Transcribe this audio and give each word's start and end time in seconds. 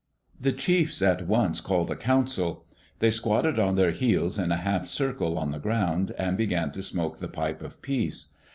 The 0.39 0.51
chiefs 0.51 1.03
at 1.03 1.27
once 1.27 1.61
called 1.61 1.91
a 1.91 1.95
council. 1.95 2.65
They 2.97 3.11
squatted 3.11 3.59
on 3.59 3.75
their 3.75 3.91
heels 3.91 4.39
in 4.39 4.51
a 4.51 4.57
half 4.57 4.87
circle 4.87 5.37
on 5.37 5.51
the 5.51 5.59
ground 5.59 6.11
and 6.17 6.35
began 6.35 6.71
to 6.71 6.81
smoke 6.81 7.19
the 7.19 7.27
pipe 7.27 7.61
of 7.61 7.83
peace. 7.83 8.33